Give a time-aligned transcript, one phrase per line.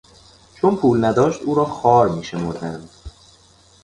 [0.55, 2.89] چون پول نداشت او را خوار میشمردند.